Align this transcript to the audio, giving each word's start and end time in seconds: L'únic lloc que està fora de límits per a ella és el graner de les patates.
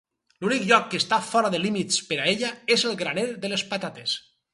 L'únic 0.43 0.63
lloc 0.69 0.85
que 0.93 0.99
està 1.01 1.19
fora 1.27 1.51
de 1.55 1.59
límits 1.65 1.99
per 2.07 2.17
a 2.23 2.25
ella 2.31 2.49
és 2.77 2.87
el 2.93 2.97
graner 3.03 3.27
de 3.45 3.53
les 3.53 3.65
patates. 3.75 4.17